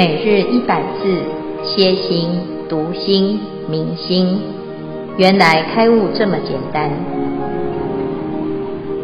[0.00, 1.22] 每日一百字，
[1.62, 2.30] 歇心、
[2.70, 4.40] 读心、明心，
[5.18, 6.90] 原来开悟这么简单。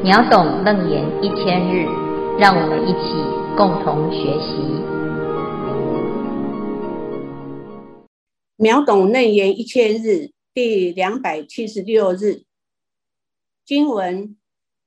[0.02, 1.84] 秒懂楞严一千日，
[2.38, 3.12] 让我们一起
[3.59, 4.56] 共同学习。
[8.56, 12.44] 秒懂楞严一千日第两百七十六日
[13.66, 14.34] 经文：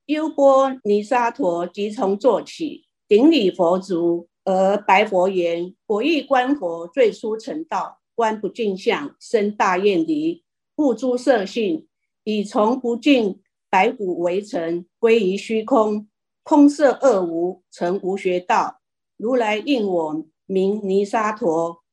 [0.08, 4.29] 优波尼沙陀即从坐起，顶礼佛足。
[4.52, 10.44] 而白佛言：“我欲观佛最初成道，观不净相，生大厌离。
[10.74, 11.88] 故诸色性
[12.24, 16.10] 以从不净白骨为尘，归于虚空。
[16.42, 18.82] 空色二无，成无学道。
[19.18, 21.84] 如来应我名尼沙陀，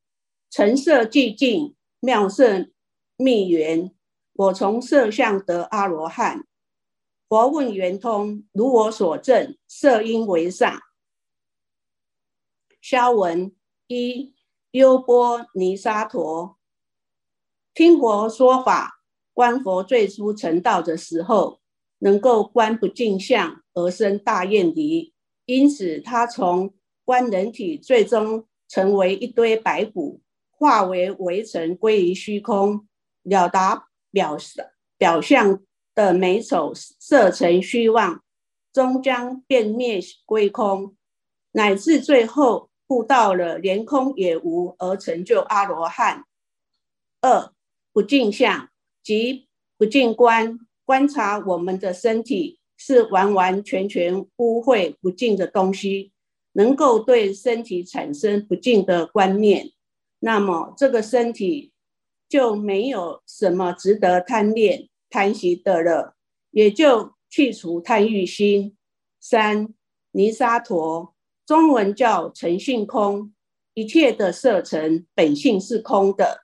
[0.49, 2.69] 尘色寂静，妙色
[3.17, 3.91] 密圆。
[4.33, 6.43] 我从色相得阿罗汉。
[7.29, 10.81] 佛问圆通，如我所证，色应为上。”
[12.81, 13.51] 消文
[13.87, 14.33] 一，
[14.71, 16.57] 优波尼沙陀。
[17.73, 19.01] 听佛说法，
[19.33, 21.59] 观佛最初成道的时候，
[21.99, 25.13] 能够观不净相而生大厌离，
[25.45, 26.73] 因此他从
[27.05, 32.87] 观人体最终成为一堆白骨，化为微尘归于虚空，
[33.23, 34.35] 了达表
[34.97, 38.23] 表象的美丑色尘虚妄，
[38.73, 40.96] 终将变灭归空，
[41.51, 42.69] 乃至最后。
[42.89, 46.23] 悟到了连空也无，而成就阿罗汉。
[47.19, 47.51] 二
[47.91, 48.69] 不净相，
[49.03, 56.13] 即不净观，观察我们的身体是完完全全污秽不净的东西，
[56.53, 59.69] 能够对身体产生不净的观念，
[60.19, 61.73] 那么这个身体
[62.29, 66.15] 就没有什么值得贪恋、贪惜的了，
[66.51, 68.77] 也就去除贪欲心。
[69.19, 69.73] 三
[70.11, 71.16] 尼沙陀。
[71.47, 73.31] 中文叫诚性空，
[73.73, 76.41] 一切的色尘本性是空的。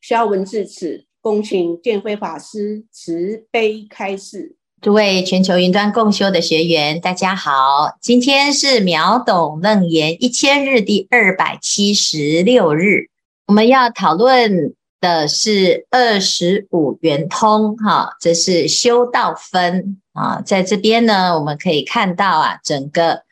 [0.00, 4.56] 消文至此，恭请见辉法师慈悲开示。
[4.80, 13.08] 诸位全球云端共修的学员，大家好，今天是秒懂楞严一千日第二百七十六日，
[13.46, 23.24] 我们要讨论的是二十五圆通，哈，这是修道分啊，在这边呢，我们可以看到啊，整个。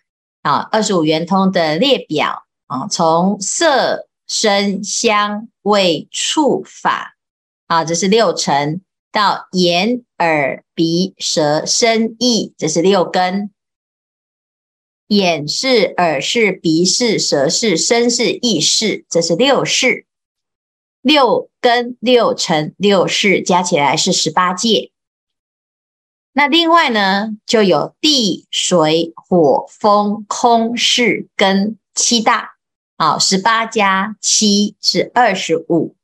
[0.45, 7.17] 啊，二十五圆通的列表啊，从色、声、香、味、触、法
[7.67, 13.51] 啊，这是六尘；到眼、耳、鼻、舌、身、意，这是六根。
[15.07, 20.05] 眼是、耳是、鼻是、舌是、身是、意识，这是六识。
[21.01, 24.91] 六根、六尘、六识加起来是十八界。
[26.37, 32.55] 那另外呢，就有地、水、火、风、空、识、根七大，
[32.97, 35.95] 啊，十八加七是二十五。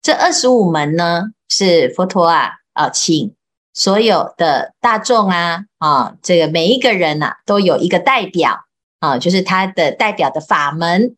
[0.00, 3.34] 这二十五门呢，是佛陀啊，啊，请
[3.74, 8.64] 所有的大众啊，啊，这个每一个人呐、都有一个代表
[9.00, 11.14] 啊，就是他的代表的法门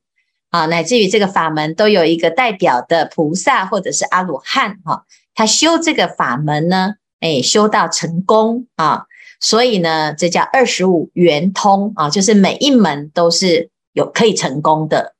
[0.50, 5.04] 啊，乃至于这个法门都有一个代表的菩萨或者是阿罗汉哈，
[5.36, 6.94] 他修这个法门呢。
[7.20, 9.06] 哎，修到成功啊，
[9.40, 15.14] 所以呢，这叫二十五圆通啊，就是每一门都是有可以成功的。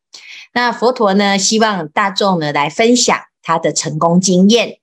[0.53, 4.79] 那佛陀呢，希望大众呢来分享他的成功经验。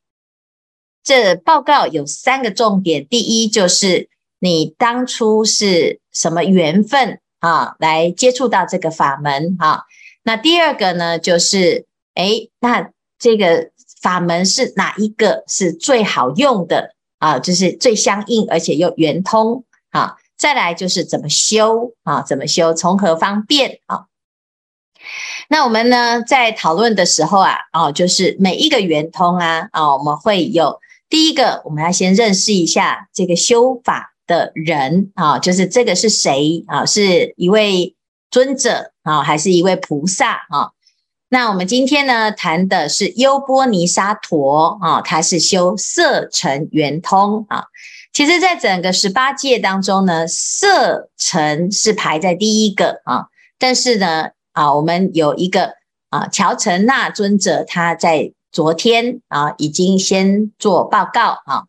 [1.04, 4.10] 这报告有三个重点：第一，就是
[4.40, 9.84] 你当初是什么缘分啊，来接触到这个法门啊。
[10.24, 16.96] 那第二个呢，就是哎，那这个法门是哪一个是最好用的？
[17.24, 20.18] 啊，就是最相应，而且又圆通啊。
[20.36, 22.22] 再来就是怎么修啊？
[22.22, 22.74] 怎么修？
[22.74, 24.08] 从何方便啊？
[25.48, 36.86] 那我们呢，在讨论的时候啊，哦，就是每一个圆通啊，啊，我们会有第一个，我们要先认识一下这个修法的人啊，就是这个是谁啊？
[36.86, 37.96] 是一位
[38.30, 40.72] 尊者啊，还是一位菩萨啊？
[41.34, 47.66] 那我们今天呢，谈的是优波尼沙陀啊，他是修色尘圆通啊。
[48.14, 53.26] 其实，在整个十八界当中呢，色尘是排在第一个啊。
[53.58, 55.74] 但是呢，啊，我们有一个
[56.12, 61.64] 啊，乔陈那尊者，他在昨天啊，已经先做报告啊。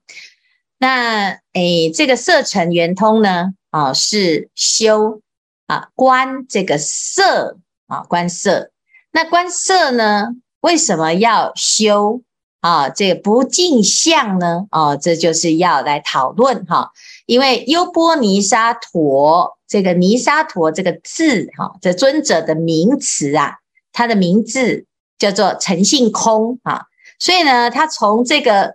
[0.76, 5.22] 那诶，这个色尘圆通呢，啊，是修
[5.66, 7.56] 啊观这个色
[7.86, 8.72] 啊，观色。
[9.14, 10.30] 那观色呢？
[10.60, 12.22] 为什么要修
[12.60, 12.88] 啊？
[12.88, 14.66] 这个不净相呢？
[14.72, 16.90] 哦，这就是要来讨论哈。
[17.26, 23.58] 因为优波尼沙陀这个尼沙陀这个字哈，这尊者的名词啊，
[23.92, 24.84] 他的名字
[25.16, 26.86] 叫做诚性空啊，
[27.20, 28.74] 所以呢，他从这个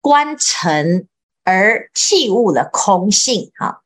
[0.00, 1.08] 观尘
[1.42, 3.82] 而弃悟了空性哈，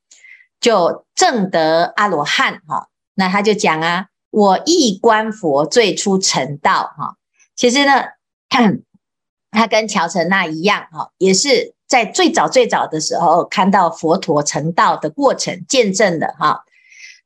[0.61, 2.89] 就证得阿罗汉哈。
[3.15, 7.17] 那他就讲啊，我亦观佛最初成道哈。
[7.55, 8.05] 其实呢，
[9.51, 16.65] 他跟乔成那一样哈，也是在最早最早的时候看到佛陀成道的过程，见证的哈。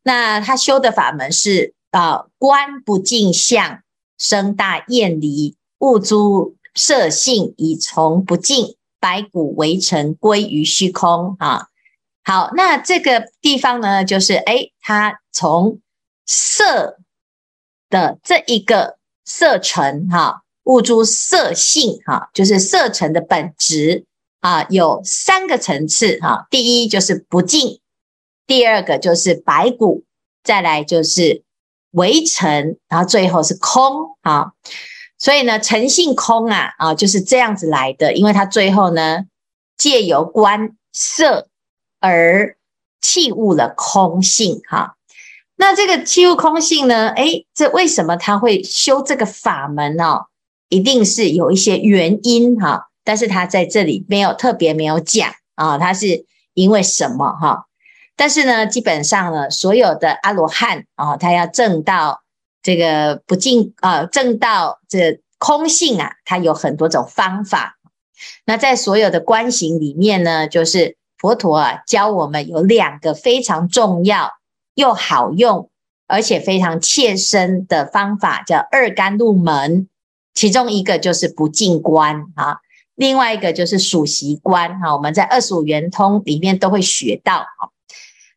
[0.05, 3.81] 那他修的法门是啊，观不净相，
[4.17, 11.67] 生大厌离，悟诸色性，以从不净，白骨为尘，归于虚空啊。
[12.23, 15.81] 好，那这个地方呢，就是诶，他从
[16.27, 16.99] 色
[17.89, 24.05] 的这一个色尘哈，悟诸色性哈，就是色尘的本质
[24.41, 26.47] 啊，有三个层次哈。
[26.51, 27.81] 第一就是不净。
[28.47, 30.05] 第二个就是白骨，
[30.43, 31.45] 再来就是
[31.93, 34.53] 为尘，然后最后是空啊。
[35.19, 38.15] 所以呢，诚性空啊啊，就是这样子来的。
[38.15, 39.27] 因为它最后呢，
[39.77, 41.49] 借由观色
[42.01, 42.57] 而
[43.01, 44.97] 弃悟了空性哈。
[45.61, 50.21] 那这个七悟空性呢，诶，这为什么他会修这个法门呢？
[50.71, 52.89] 一定是有一些原因哈。
[53.05, 56.25] 但是他在这里没有特别没有讲啊，他是
[56.55, 57.67] 因为什么哈？
[58.17, 62.23] 但是呢，基本上呢，所有的阿罗汉啊，他要证到
[62.63, 67.77] 这个不净啊，证到这空性啊，他有很多种方法。
[68.47, 74.31] 那在所有的观行里面呢，就是佛陀啊教我们有两个非常重要
[74.75, 75.71] 又好用，
[76.07, 79.89] 而且非常切身的方法，叫二甘露门。
[80.33, 82.59] 其中一个就是不净观啊，
[82.95, 84.95] 另外一个就是数习观哈。
[84.95, 87.69] 我们在二十五圆通里面都会学到啊。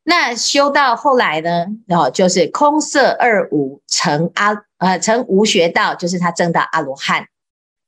[0.04, 7.28] 那修到后来呢，哦，就是空色二无成阿呃成无学道，就是他证到阿罗汉，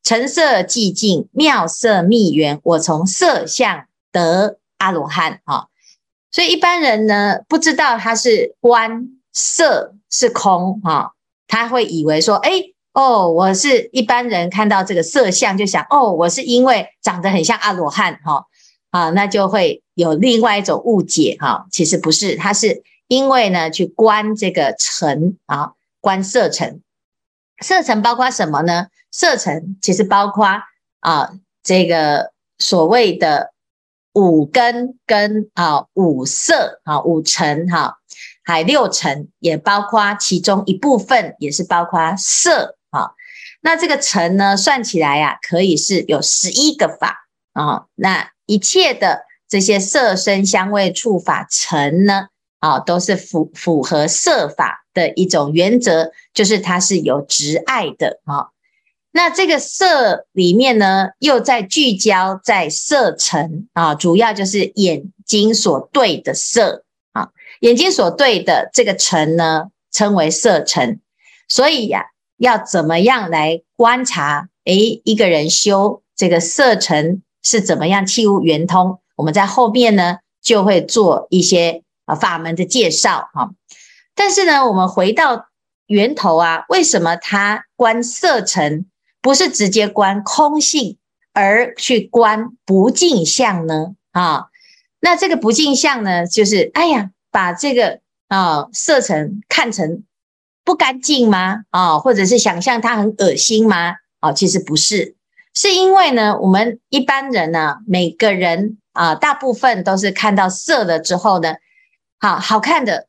[0.03, 5.68] 成色寂静妙色密缘，我从色相得阿罗汉哈。
[6.36, 11.14] 所以一般人呢不知道他是观色是空哈，
[11.48, 12.52] 他会以为说，哎
[12.92, 18.48] 哦，我是一般人看到这个色相就想，哦，我是因为长得很像阿罗汉哈。
[18.90, 25.72] 啊，那就会有另外一种误解哈，其实不是，它是因为呢去观这个尘啊，
[26.02, 26.81] 观色尘，
[27.62, 28.88] 色尘包括什么呢？
[29.10, 30.46] 色尘其实包括
[31.00, 31.31] 啊
[31.64, 33.54] 这个所谓的
[34.16, 38.00] 五根跟啊五色啊五尘哈，
[38.44, 43.12] 还六尘也包括其中一部分，也是包括色啊。
[43.62, 48.32] 那这个尘呢，算起来呀，可以是有十一个法啊，那。
[48.48, 52.28] 一切的这些色声香味触法尘呢，
[52.60, 58.50] 啊，都是符符合色法的一种原则，就是它是有执爱的啊。
[59.16, 66.84] 那这个色里面呢，又在聚焦在色尘啊，主要就是眼睛所对的色
[67.14, 67.30] 啊，
[67.62, 71.00] 眼睛所对的这个尘呢，称为色尘。
[71.48, 74.50] 所以呀，要怎么样来观察？
[74.66, 77.22] 诶，一个人修这个色尘。
[77.48, 79.00] 是怎么样气物圆通？
[79.16, 83.52] 我们在后面呢就会做一些啊法门的介绍哈。
[84.16, 85.45] 但是呢，我们回到
[85.86, 88.88] 源头啊，为什么他观色尘
[89.26, 91.00] 不是直接观空性，
[91.34, 93.96] 而去观不净相呢？
[94.12, 94.50] 啊，
[95.00, 100.04] 那这个不净相呢，就是哎呀，把这个啊色尘看成
[100.64, 101.64] 不干净吗？
[101.72, 103.96] 啊，或者是想象它很恶心吗？
[104.20, 105.16] 啊，其实不是。
[105.56, 111.56] 是因为呢，我们一般人呢，每个人啊，大部分都是看到色了之后呢，
[112.20, 113.08] 好好看的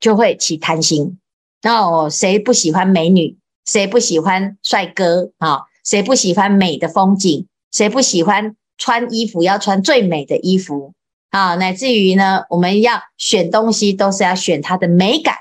[0.00, 1.20] 就会起贪心。
[1.62, 3.36] 那哦，谁不喜欢美女？
[3.64, 5.32] 谁不喜欢帅哥？
[5.38, 7.46] 啊，谁不喜欢美的风景？
[7.72, 10.94] 谁不喜欢穿衣服要穿最美的衣服？
[11.30, 15.36] 啊，乃至于呢，我们要选东西都是要选它的美感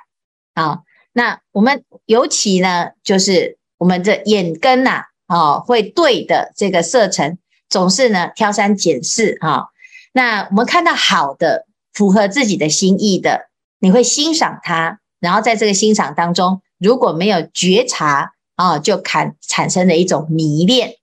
[0.53, 0.79] 啊。
[1.13, 5.05] 那我们尤其呢，就是我们的眼根呐。
[5.31, 7.37] 哦，会对的这个色尘，
[7.69, 9.67] 总是呢挑三拣四哈。
[10.11, 14.99] 那我们看到好的，符合自己的心意的，你会欣赏它。
[15.19, 20.95] 然后在这个欣赏当中，如果没有觉察啊，就产产生了一种迷恋。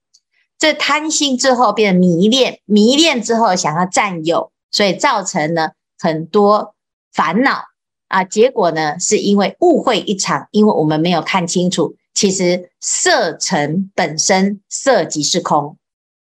[0.59, 6.75] 这贪心之后变成迷恋，迷恋之后想要占有，所以造成了很多
[7.13, 7.65] 烦恼
[8.09, 8.25] 啊。
[8.25, 11.95] 结果呢，是因为误会一场，因为我们没有看清楚。
[12.15, 15.77] 其实色尘本身色即是空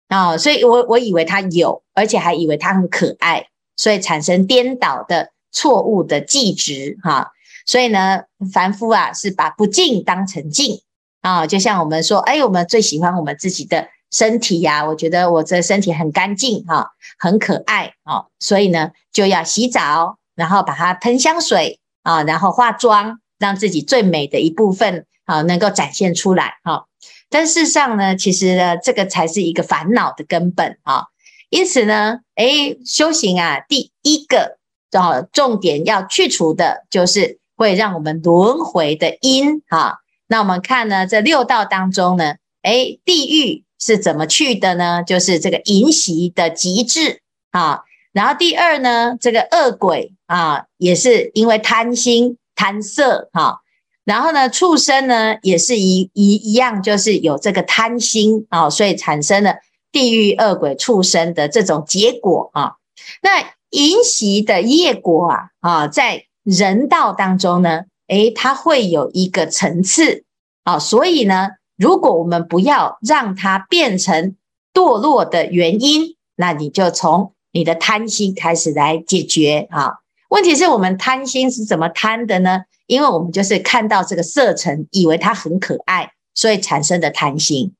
[0.08, 7.30] 啊，所以我我以为它有，而且还以为它很可爱，所以产生颠倒的错误的记值哈。
[7.68, 10.80] 所以呢，凡夫啊是把不净当成净
[11.20, 26.86] 啊，就像我们说，哎，我们最喜欢我们自己的身体呀、我觉得我这身体很干净哈，很可爱啊，所以呢就要洗澡，然后把它喷香水啊，然后化妆，让自己最美的一部分啊能够展现出来哈。
[27.28, 31.08] 但事实上呢，其实呢，这个才是一个烦恼的根本啊。
[31.50, 34.56] 因此呢，哎，修行啊，第一个
[34.92, 39.96] 啊重点要去除的就是会让我们轮回的因啊。
[40.28, 45.02] 那我们看呢，这六道当中呢，哎，地狱是怎么去的呢？
[45.02, 47.80] 就是这个淫习的极致啊。
[48.12, 53.60] 然后第二呢，这个恶鬼啊，也是因为贪心贪色哈。
[54.04, 59.56] 然后呢，畜生呢也是一一一样，就是有这个贪心啊，所以产生了
[59.92, 62.76] 地狱恶鬼畜生的这种结果啊。
[63.22, 70.24] 那淫习的业果啊啊，在人道当中呢，诶，它会有一个层次
[70.64, 70.78] 啊。
[70.78, 74.34] 所以呢，如果我们不要让它变成
[74.72, 79.98] 堕落的原因，那你就从你的贪心开始来解决啊。
[80.30, 82.62] 问题是我们贪心是怎么贪的呢？
[82.86, 87.74] 因为我们就是看到这个色尘，以为它很可爱，所以产生的贪心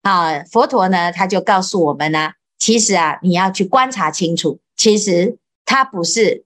[0.00, 0.42] 啊。
[0.44, 6.44] 佛陀呢，他就告诉我们呢、其实啊，你要去观察清楚，其实它不是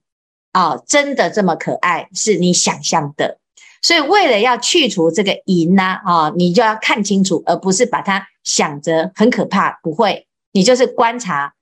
[0.51, 3.39] 啊，真的这么可爱，是你想象的。
[3.81, 9.79] 所以为了要去除这个淫呢啊，你就要看清楚，而不是把它想着很可怕。
[9.81, 11.53] 不会，你就是观察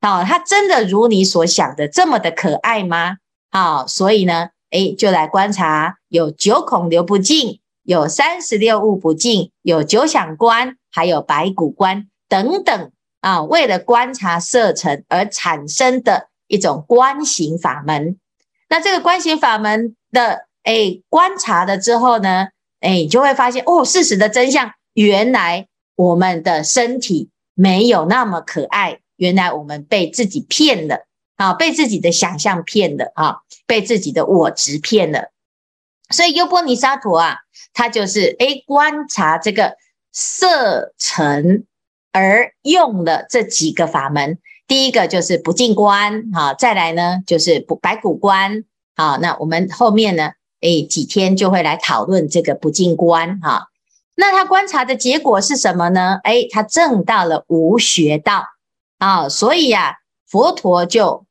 [0.00, 3.16] 啊，它真的如你所想的这么的可爱吗？
[3.50, 4.50] 啊，所以呢。
[4.74, 13.42] 哎，就来观察，有九孔流不尽，有三十六物不净，有九响观，还有白骨观等等啊。
[13.42, 18.16] 为了观察色尘而产生的一种观行法门。
[18.72, 22.48] 那这个观行法门的哎，观察了之后呢，
[22.80, 31.06] 哎，就会发现哦，事实的真相，原来我们的身体没有那么可爱，原来我们被自己骗了。
[31.36, 35.32] 啊，被自己的想象骗了啊，被自己的我执骗了。
[36.08, 37.36] 所以优波尼沙陀啊，
[37.74, 39.76] 他就是诶观察这个
[40.12, 41.66] 色尘
[42.10, 44.38] 而用了这几个法门。
[44.72, 48.64] 第一个就是不净观，哈，再来呢就是不白骨观，
[48.96, 50.30] 好，那我们后面呢，
[50.62, 53.66] 诶几天就会来讨论这个不净观，哈。
[54.14, 56.20] 那他观察的结果是什么呢？
[56.24, 58.46] 诶，他证到了无学道
[58.96, 61.26] 啊，所以呀，佛陀就。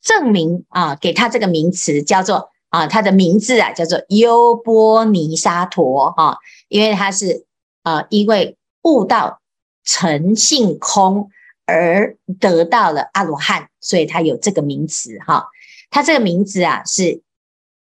[0.00, 6.36] 证明啊，给他这个名词叫做啊，他的名字啊叫做优波尼沙陀啊，
[6.68, 7.44] 因为他是
[7.82, 9.40] 啊，因为悟到
[9.84, 11.28] 诚性空
[11.68, 15.48] 而得到了阿罗汉，所以他有这个名词哈、
[15.90, 17.20] 他这个名字啊是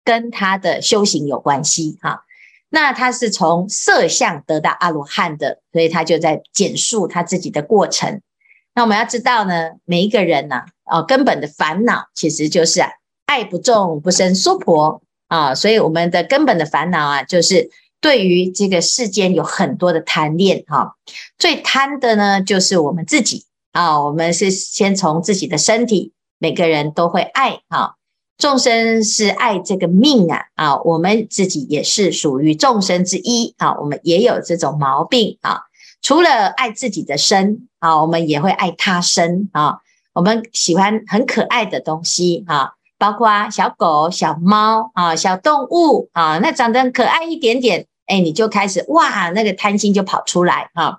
[0.03, 2.25] 跟他的修行有关系哈、
[2.71, 8.23] 那他是从色相得到阿罗汉的，所以他就在简述他自己的过程。
[8.75, 12.89] 那我们要知道呢，每一个人呢、啊，哦，根本的烦恼其实就是啊，
[13.27, 17.69] 爱不重不生娑婆啊，所以我们的根本的烦恼啊，就是
[18.01, 20.97] 对于这个世间有很多的贪恋哈、
[21.37, 23.45] 最贪的呢，就是我们自己。
[23.75, 27.95] 啊，我们是先从自己的身体，每个人都会爱啊，
[28.39, 35.63] 众生是爱这个命啊啊，我们自己也是属于众生之一啊，我们也有这种毛病啊。
[36.03, 39.79] 除了爱自己的身啊，我们也会爱他身啊。
[40.13, 50.99] 我们喜欢很可爱的东西啊，包括小狗、小猫啊、小动物啊，那长得很可爱一点点，哎，你就开始哇，那个贪心就跑出来啊。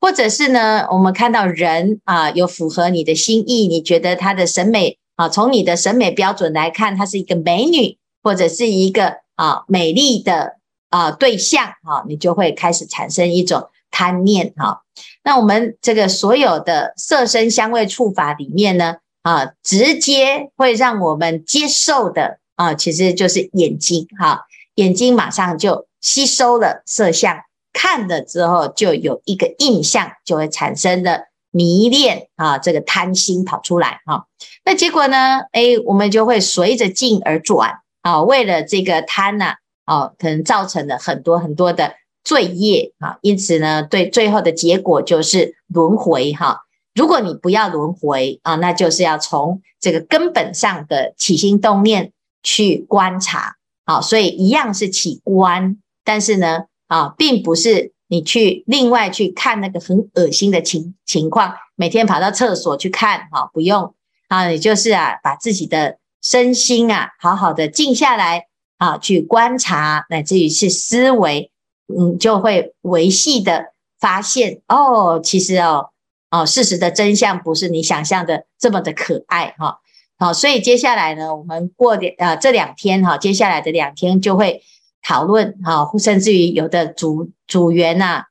[0.00, 10.56] 或者是呢，我们看到人啊，有符合你的心意，你觉得他的审美啊，从你的审美标准来看，她是一个美女，或者是一个啊美丽的
[10.90, 13.68] 啊对象啊，你就会开始产生一种。
[13.88, 14.82] 贪念哈，
[15.24, 27.38] 那我们这个所有的色声香味触法里面呢，啊，直接会让我们接受的啊，其实就是眼睛哈，眼睛马上就吸收了色相，
[27.76, 34.24] 看了之后就有一个印象，就会产生了迷恋啊，这个贪心跑出来哈，
[34.64, 41.92] 那结果呢，哎，我们就会随着境而转啊，为了这个贪呐，哦，可能造成了很多很多的。
[42.26, 46.62] 罪业啊，因此呢，对最后的结果就是轮回哈。
[46.92, 52.10] 如果你不要轮回啊，那就是要从这个根本上的起心动念
[52.42, 53.54] 去观察
[53.84, 54.00] 啊。
[54.00, 63.94] 所以一样是起观，但是呢啊，并不是你去另外去看那个很恶心的情情况，每天跑到厕所去看哈，不用
[64.28, 68.46] 啊，你就是啊，把自己的身心啊好好的静下来
[68.78, 71.50] 啊去观察，乃至于是思维，
[71.88, 73.66] 嗯，就会维系的
[73.98, 75.90] 发现哦，其实哦
[76.30, 79.78] 哦，事实的真相不是你想象的这么的可爱哈。
[80.18, 84.62] 好，所以接下来呢，我们过点呃这两天哈，接下来的两天就会
[85.06, 88.24] 讨论哈，甚至于有的组组员呐，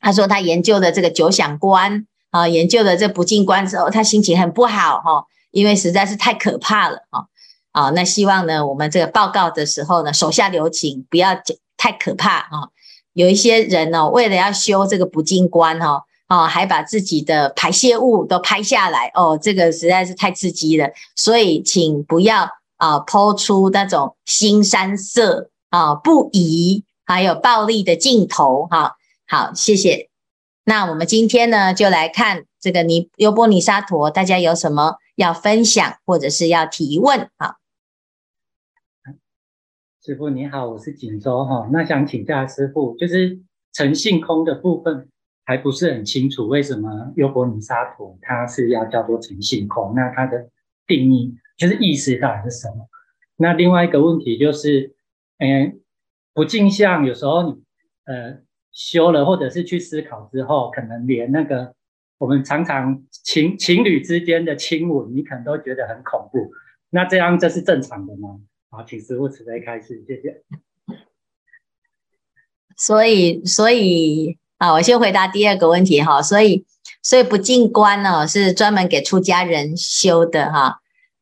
[0.00, 7.26] 他说他研究的这个九想观啊，研究的这不净观之后，他心情很不好哈，因为实在是太可怕了哈。
[7.72, 11.36] 啊，那希望呢，我们这个报告的时候呢，手下留情，不要
[11.76, 12.68] 太可怕啊。
[13.12, 16.02] 有一些人呢，为了要修这个不净观哦。
[16.28, 28.96] 哦，还把自己的排泄物都拍下来哦，这个实在是太刺激了，所以请不要啊抛出那种腥膻色啊不宜，还有暴力的镜头哈。
[29.26, 30.10] 好，谢谢。
[30.64, 37.56] 那我们今天呢，就来看这个尼优波尼沙陀，大家有什么要分享或者是要提问啊？
[40.04, 43.40] 师傅你好，我是锦州哈，那想请教师傅，就是
[43.72, 45.08] 诚信空的部分。
[45.46, 49.94] 还不是很清楚为什么优波尼沙陀它是要叫做诚信空？
[49.96, 50.48] 那它的
[50.86, 52.86] 定义就是意识到底是什么？
[53.34, 54.94] 那另外一个问题就是，
[55.40, 55.80] 嗯，
[56.32, 57.62] 不净相有时候你
[58.04, 58.38] 呃
[58.70, 61.74] 修了或者是去思考之后，可能连那个
[62.18, 66.52] 我们常常情情侣之间的亲吻，你可能都觉得很恐怖。
[66.90, 68.38] 那这样这是正常的吗？
[68.70, 70.42] 好，请师傅慈悲开示，谢谢。
[72.76, 74.38] 所以，所以。
[74.60, 76.66] 啊，我先回答第二个问题哈，所以
[77.02, 80.80] 所以不净观呢是专门给出家人修的哈，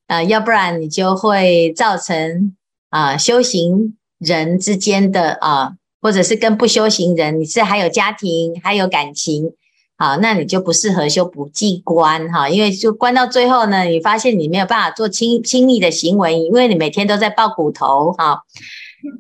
[0.09, 2.57] 呃，要不然你就会造成
[2.89, 9.53] 啊修行人之间的啊，或者是跟不修行人，你是还有家庭还有感情，
[9.97, 18.43] 好，那你就不适合修不净观哈，因为就观到最后呢，你发现你没有办法做亲亲密的行为，因为你每天都在抱骨头哈。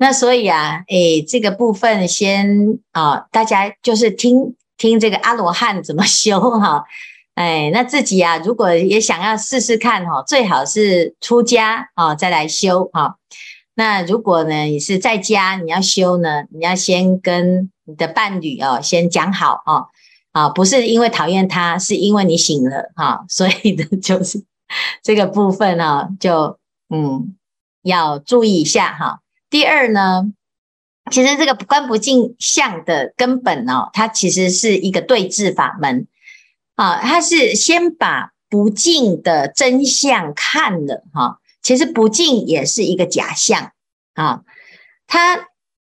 [0.00, 6.84] 那所以啊，诶，这个部分先啊，大家就是听听这个阿罗汉怎么修哈，
[7.34, 13.16] 哎，那自己啊，如果也想要试试看哈，最好是出家啊再来修哈。
[13.78, 19.86] 那如果呢，你是在家你要修呢，你要先跟你的伴侣哦先讲好哦，
[20.32, 24.42] 啊，不是因为讨厌他，是因为你醒了哈， 所以呢，就是
[25.00, 26.58] 这个部分啊，就
[26.90, 27.36] 嗯
[27.82, 29.20] 要注意一下哈。
[29.48, 30.24] 第二呢，
[31.12, 36.08] 其实这个观不净相的根本哦，它其实是一个对治法门
[36.74, 41.38] 啊，它是先把不净的真相看了哈，
[41.68, 43.72] 其实不净也是一个假象
[44.14, 44.40] 啊，
[45.07, 45.48] 它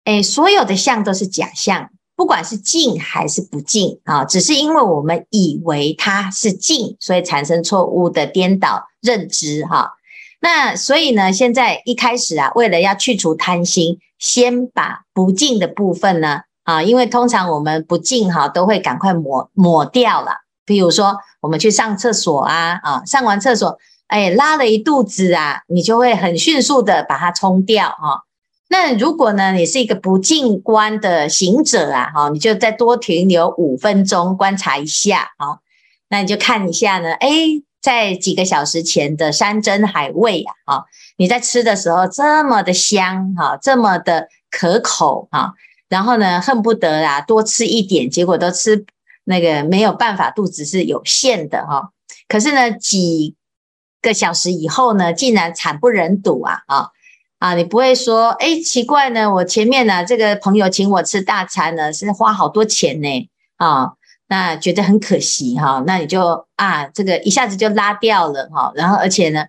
[0.05, 9.95] 诶所有的相都是假象，不管是净还是不净啊，只是因为我们以为它是净，所以产生错误的颠倒认知哈。
[10.39, 20.45] 那所以呢，现在一开始啊，为了要去除贪心，先把不净的部分呢，啊，因为通常我们不净哈，都会赶快抹抹掉了。
[20.65, 28.25] 比如说，我们去上厕所啊，啊，上完厕所，哎，拉了一肚子啊，你就会很迅速的把它冲掉哈。
[28.69, 35.61] 那如果呢，你是一个不进观的行者啊，哈，你就再多停留五分钟观察一下，好，
[36.09, 37.31] 那你就看一下呢，哎。
[37.85, 40.85] 在几个小时前的山珍海味啊，啊，
[41.19, 45.53] 你在吃的时候这么的香哈，这么的可口哈，
[45.91, 48.87] 然后呢，恨不得啊多吃一点，结果都吃
[49.25, 51.91] 那个没有办法，肚子是有限的哈。
[52.27, 53.35] 可是呢，几
[54.05, 56.89] 个小时以后呢，竟然惨不忍睹啊啊
[57.39, 57.55] 啊！
[57.55, 63.95] 你不会说，哎，奇怪呢，我前面呢这个朋友请我吃大餐呢，是花好多钱呢啊。
[64.27, 69.45] 那觉得很可惜哈，那你就啊，这个一下子就拉掉了哈，然后而且呢，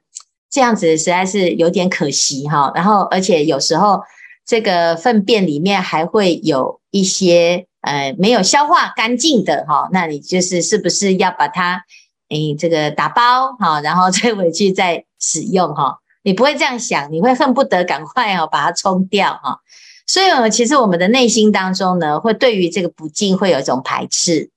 [0.49, 4.01] 这样子实在是有点可惜哈，然后而且有时候
[4.45, 11.85] 这个粪便里面还会有一些呃没有消化干净的哈，那你就是是不是要把它
[12.29, 15.99] 诶这个打包哈，然后再回去再使用哈？
[16.23, 19.59] 你不会这样想，你会恨不得赶快哈把它冲掉哈。
[20.07, 24.49] 所以其实我们的内心当中呢，会对于这个不净会有一种排斥。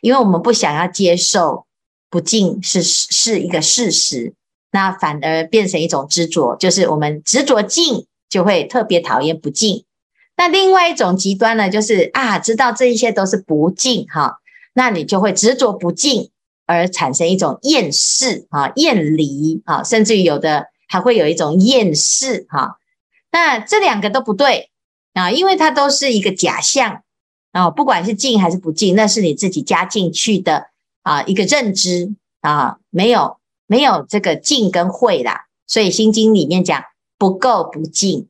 [0.00, 1.66] 因为我们不想要接受
[2.08, 4.34] 不净是是一个事实，
[4.70, 9.84] 那反而变成一种执着，就是我们执着净就会特别讨厌不净。
[10.36, 14.40] 那另外一种极端呢，就是啊，知道这一些都是不净哈，
[14.74, 16.30] 那你就会执着不净
[16.72, 22.78] 而产生一种厌世啊、厌离啊，甚至于有的还会有一种厌世哈。
[23.30, 24.70] 那这两个都不对
[25.14, 27.02] 啊，因为它都是一个假象。
[27.52, 30.68] 啊，不管是进还是不进，那是你自己加进去的
[31.02, 36.82] 啊一个认知啊，没有没有这个进跟会啦，所以心经里面讲
[37.18, 38.26] 不垢不净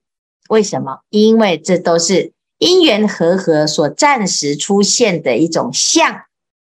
[0.48, 1.02] 为什么？
[1.08, 6.22] 因为这都是因缘和合所暂时出现的一种相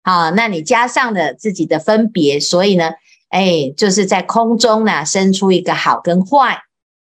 [0.06, 0.30] 啊。
[0.30, 2.94] 那你加上了自己的分别，所以呢，
[3.28, 6.62] 哎，就是在空中呢生出一个好跟坏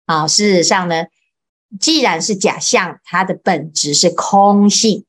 [0.06, 0.28] 啊。
[0.28, 1.06] 事实上呢，
[1.80, 5.04] 既然是假象，它的本质是空性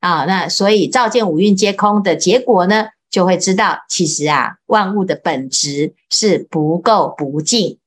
[0.00, 0.24] 啊。
[0.24, 7.78] 那所以照见五蕴皆空的结果呢，就会知道，其实啊，万物的本质是不垢不净。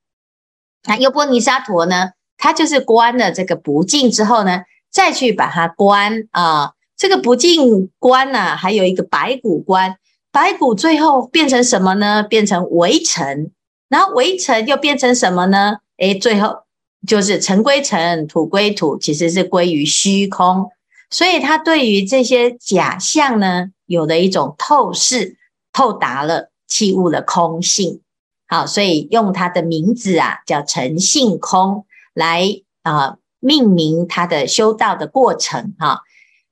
[0.84, 9.96] 那优波尼沙陀呢，他就是观了这个不净之后呢，再去把它观啊，这个不净观呢，还有一个白骨观，
[10.32, 12.24] 白骨最后变成什么呢？
[12.24, 13.52] 变成微尘，
[13.88, 15.76] 然后微尘又变成什么呢？
[15.98, 16.64] 诶，最后
[17.06, 20.68] 就是尘归尘，土归土，其实是归于虚空。
[21.08, 25.36] 所以他对于这些假象呢，有了一种透视，
[25.72, 28.00] 透达了器物的空性。
[28.48, 32.44] 好，所以用他的名字啊，叫诚性空来
[32.82, 36.02] 啊、命名他的修道的过程哈、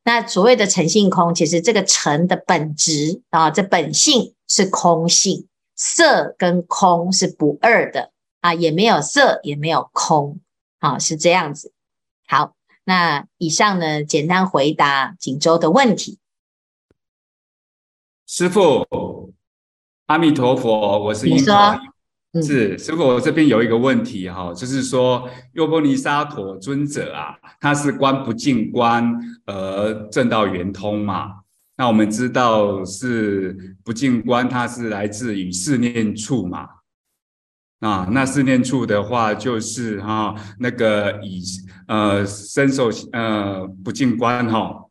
[0.07, 10.39] 那所谓的诚性空，其实这个诚的本质啊，这本性是空性，色跟空是不二的啊，也没有色，也没有空，
[10.79, 11.73] 啊，是这样子。
[12.29, 12.55] 好。
[12.89, 16.21] 那以上呢，简单回答锦州的问题。
[18.29, 18.87] 师父，
[20.07, 21.53] 阿弥陀佛，我是英国。
[22.43, 31.35] 是师傅，我这边有一个问题哈，就是说，优波尼沙陀尊者啊，他是观不净观而正道圆通嘛？
[31.77, 36.69] 那我们知道是不净观，它是来自于四念处嘛？
[37.81, 41.43] 啊，那四念处的话，就是哈、那个以
[41.89, 44.91] 呃身受呃不净观哈、哦。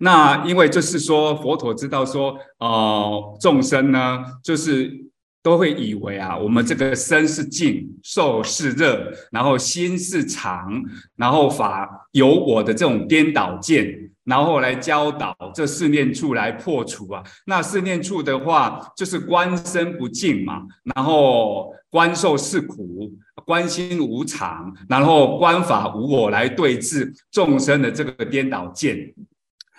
[0.00, 5.07] 那因为就是说，佛陀知道说，哦、众生呢，就是。
[5.42, 10.82] 都会以为啊，我们这个身是净，受是热，然后心是常，
[11.16, 17.22] 然后法有我的这种颠倒见，然后来教导这四念处来破除啊。
[17.46, 20.62] 那四念处的话，就是观身不净嘛，
[20.94, 23.10] 然后观受是苦，
[23.46, 29.14] 观心无常，然后观法无我来对治众生的这个颠倒见。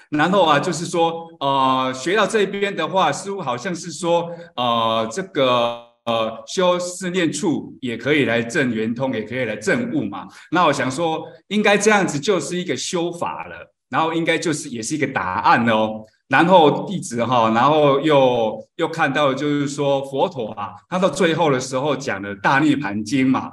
[0.10, 10.28] 然后啊，就是说，呃，学到这边的话，似乎好像是说，呃，这个呃，修四念处也可以来证圆通，也可以来证悟嘛。
[10.52, 16.04] 那我想说，应该这样子就是一个修法了，然后应该就是也是一个答案哦。
[16.28, 23.52] 然后弟子哈，然后又又看到就是说，佛陀啊，他到最后的时候讲了《大涅槃经》嘛。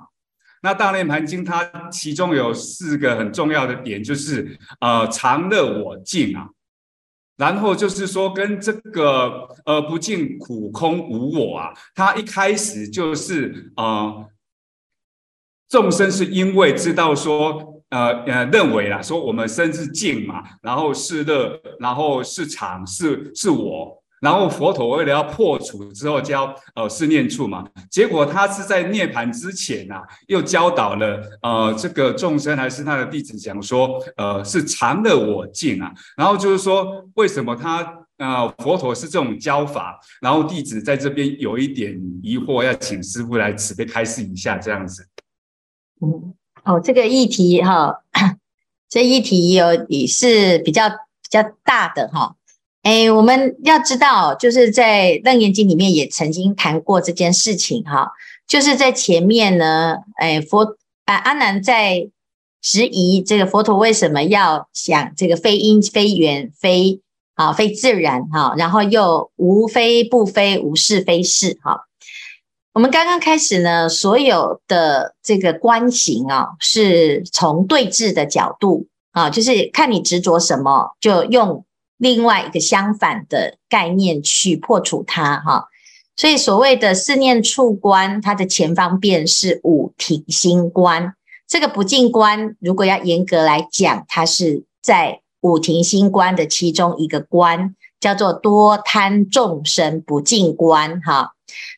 [0.63, 6.49] 那《大涅槃经》它其中有四个很重要的点，就是呃常乐我净啊，
[7.37, 14.27] 然后就是说跟这个呃不净苦空无我啊，它一开始就是呃
[15.69, 24.03] 众生是因为知道说呃呃认为啦，说我们身是净嘛，然后是乐，然后是常，是是我。
[24.21, 45.07] 然后佛陀为了要破除之后教呃四念处嘛，结果他是在涅槃之前呐、啊，又教导了呃这个众生还是他的弟子讲说呃是常乐我净啊，然后就是说为什么他呃佛陀是这种教法，然后弟子在这边有一点疑惑，要请师父来慈悲开示一下这样子。
[46.01, 47.97] 嗯，哦，这个议题哈、哦，
[48.89, 52.35] 这议题有也是比较比较大的哈。
[52.87, 58.13] 哎，我们要知道，就是在《楞严经》里面也曾经谈过这件事情哈。
[58.47, 62.09] 就是在前面呢，哎，佛啊阿难在
[62.63, 67.01] 质疑这个佛陀为什么要想这个非因非缘非
[67.35, 71.81] 啊非自然哈，然后又无非不非无是非是哈。
[72.73, 81.65] 我们刚刚开始呢，所有的这个观行啊，是从对治的角度啊，就是看你执着什么，就用。
[81.99, 85.69] 另外一个相反的概念去破除它，哈，
[86.15, 91.15] 所以所谓的四念处观，它的前方便是五停心观。
[91.49, 101.33] 这个不净观，如果要严格来讲，它是在五停心观的其中一个观，叫做多贪众生不净观，哈。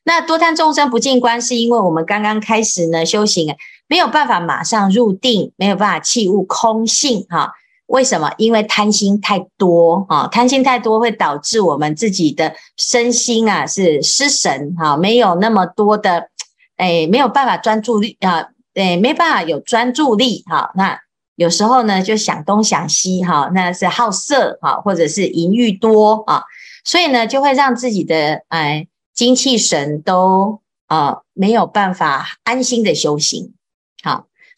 [0.05, 3.55] 那多贪众生不净观，是因为我们刚刚开始呢修行，
[3.87, 7.53] 没有办法马上入定，没有办法契悟空性，哈。
[7.89, 8.31] 为什么？
[8.39, 16.29] 因为贪心太多啊，贪心太多会导致我们自己的身心啊是失神哈，没有那么多的，
[16.77, 20.71] 诶，没有办法专注力啊，诶，没办法有专注力哈。
[20.75, 20.99] 那
[21.37, 26.43] 有时候呢，就想东想西哈，那是好色哈，或者是淫欲多啊，
[26.85, 33.55] 所以呢，就会让自己的诶精气神都啊没有办法安心的修行。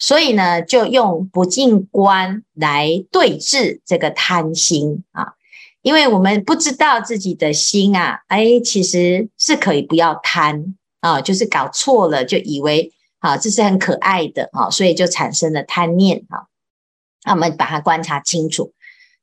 [0.01, 5.35] 所以呢，就用不净观来对治这个贪心啊。
[5.83, 16.49] 因为我们不知道自己的心啊，哎，其实是可以不要贪啊，就是搞错了，就以为啊这是很可爱的啊，所以就产生了贪念啊。
[17.25, 18.73] 那我们把它观察清楚，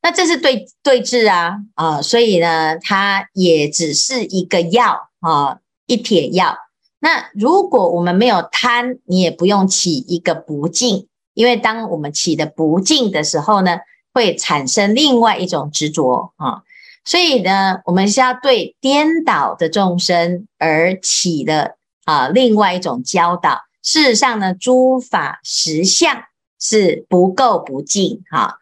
[0.02, 6.56] 那这是对对治啊啊，所以呢，它也只是一个药啊，一帖药。
[7.00, 13.78] 那如果我们没有贪，你也不用起一个不净，因为当我们起的不净的时候呢，
[14.14, 16.64] 会产生另外一种执着啊。
[17.06, 23.60] 所以呢，我们是要对颠倒的众生而起的啊另外一种教导。
[23.84, 26.24] 事实上呢，诸法实相
[26.60, 28.58] 是不垢不净哈。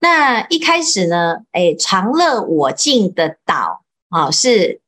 [0.00, 4.80] 那一开始呢，哎，常乐我净的导啊是。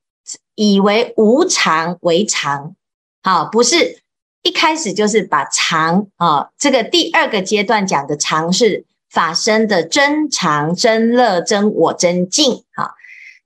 [0.55, 2.77] 以为无常为常，
[3.23, 4.03] 好，不是
[4.43, 12.95] 一开始就是把常啊，这个第二个阶段讲的常是法身的真常、真乐、真我、真净，哈。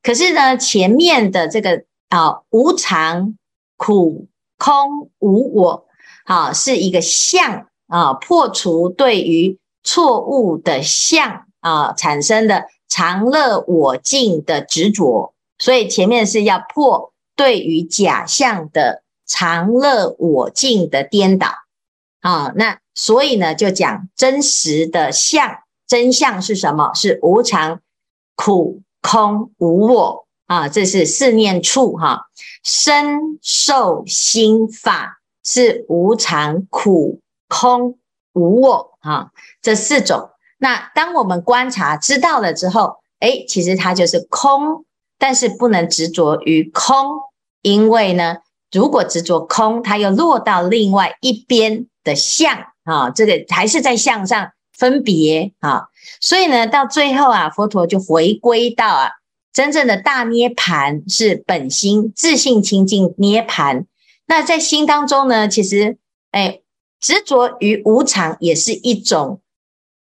[0.03, 3.37] 可是呢，前面的这个啊，无常、
[3.77, 4.27] 苦、
[4.59, 5.87] 空、无我，
[6.25, 15.35] 好，是一个相啊，破除对于错误的相啊产生的常乐我净的执着。
[15.67, 21.49] 所以前面是要破对于假象的常乐我净的颠倒
[22.21, 26.95] 啊，那所以呢就讲真实的相，真相是什么？
[26.95, 27.81] 是无常、
[28.37, 32.27] 苦、空、无我啊，这是四念处哈。
[32.63, 37.99] 身受心法是无常、苦、空、
[38.35, 40.31] 无我啊，这四种。
[40.59, 44.85] 那当我们观察知道了之后，哎，其实它就是空。
[45.19, 46.95] 但是不能执着于空，
[47.63, 48.37] 因为呢，
[48.71, 55.89] 如果执着空，它又落到另外一边的相啊，这个还是在相上分别啊，
[56.21, 59.11] 所以呢，到最后啊，佛陀就回归到啊，
[59.53, 63.87] 真正的大涅槃是本心自性清净涅槃。
[64.27, 65.97] 那在心当中呢，其实
[66.31, 66.61] 哎，
[67.01, 69.41] 执着于无常也是一种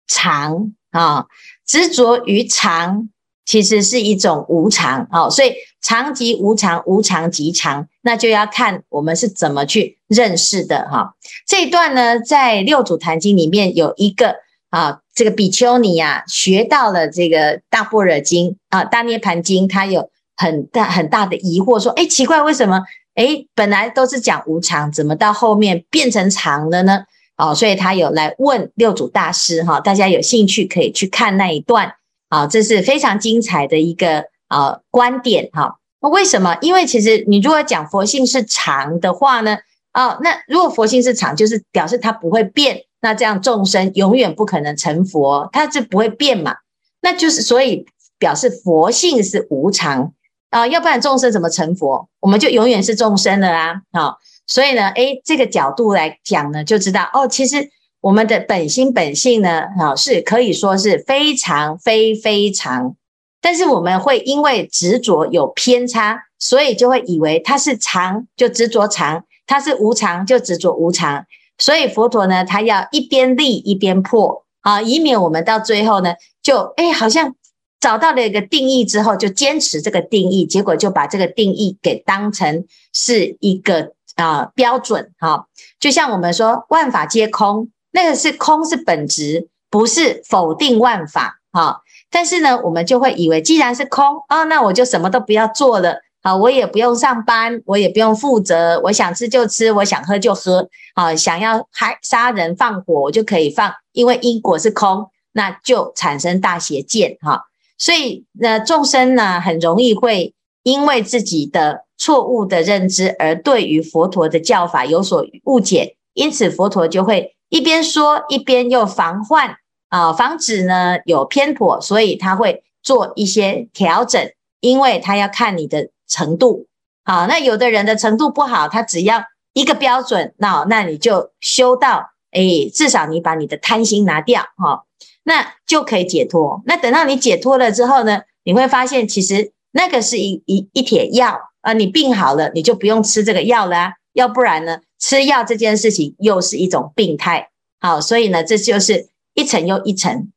[0.08, 1.26] 常啊，
[1.64, 3.10] 执着于常。
[3.44, 11.14] 其实是一种无常，哦，所以常即无常，无常即常，那就要看我们是怎么去认识的哈。
[11.46, 14.36] 这一段呢，在《六祖坛经》里面有一个
[14.70, 22.80] 啊，这个比丘尼啊，学到了这个《大般若经》啊，《大涅槃经》，他有很大很大的疑惑，说：哎，奇怪，为什么？
[23.14, 27.04] 哎，本来都是讲无常，怎么到后面变成常了呢？
[27.36, 31.92] 哦，所以他有来问六祖大师哈，大家有兴趣可以去看那一段。
[32.34, 35.76] 啊，这是非常精彩的一个啊观点哈。
[36.00, 36.58] 那为什么？
[36.62, 39.58] 因为其实你如果讲佛性是常的话呢，
[39.92, 42.80] 哦，那如果佛性是常，就是表示它不会变。
[43.00, 46.56] 那这样众生永远不可能成佛，它是不会变嘛。
[47.02, 47.86] 那就是所以
[48.18, 50.12] 表示佛性是无常
[50.50, 52.08] 啊，要不然众生怎么成佛？
[52.18, 53.74] 我们就永远是众生了啊。
[53.92, 54.18] 好，
[54.48, 57.70] 所以呢，诶，这个角度来讲呢，就知道哦，其实。
[58.04, 62.94] 我们的本心本性呢，啊，是可以说是非常非非常，
[63.40, 71.24] 但是我们会因为执着有偏差，所以就会以为它是常就执着常，它是无常就执着无常，
[71.56, 76.12] 所以佛陀呢，他要一边立一边破啊，以免我们到最后呢，
[76.42, 77.34] 就哎好像
[77.80, 85.46] 找到了一个定义之后，就坚持这个定义，结果就把这个定义给当成是一个啊标准哈，
[85.80, 87.70] 就像我们说万法皆空。
[87.94, 91.80] 那个是空，是本质，不是否定万法哈。
[92.10, 107.44] 但是呢，我们就会以为，既然是空啊，那我就什么都不要做了啊，我也不用上班，我也不用负责，我想吃就吃，我想喝就喝啊，想要还杀人放火，我就可以放，因为因果是空，那就产生大邪见哈。
[107.78, 117.30] 所以呢，众生呢，很容易会因为自己的错误的认知，而对于佛陀的教法有所误解，因此佛陀就会。
[117.54, 126.66] 一边说一边又防患啊，防止呢有偏颇，所以他会做一些调整，因为他要看你的程度。
[127.04, 132.40] 好，那有的人的程度不好，他只要一个标准，那那你就修到，哎，
[132.74, 134.82] 至少你把你的贪心拿掉哈，
[135.22, 136.60] 那就可以解脱。
[136.66, 144.80] 那等到你解脱了之后呢，你会发现其实那个是一一一帖药啊，你病好了，你就不用吃这个药了啊，要不然呢？
[144.98, 150.30] 吃药这件事情又是一种病态，好，所以呢，这就是一层又一层。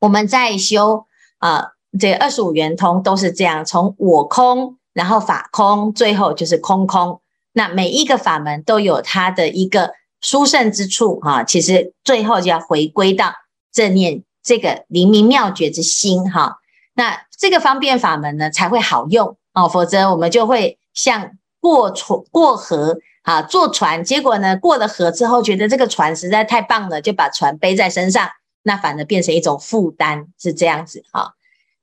[0.00, 1.06] 我们在修
[1.38, 1.64] 啊、呃，
[1.98, 7.20] 这二十五圆通都是这样，从我空，然后法空，最后就是空空。
[7.52, 13.32] 那每一个法门都有它的一个殊胜之处哈，其实最后就要回归到
[13.70, 16.56] 正念这个灵明妙觉之心哈。
[16.94, 28.28] 那这个方便法门呢才会好用哦，否则我们就会像过错过河啊，坐船，结果呢过了河之后，觉得这个船实在太棒了，就把船背在身上，
[28.62, 31.34] 那反而变成一种负担，是这样子哈。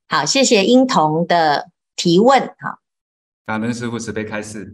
[0.08, 2.80] 好，谢谢英童的提问哈。
[3.46, 4.74] 感恩师傅慈悲开示。